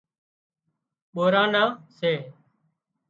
[1.13, 2.13] ٻوران نان سي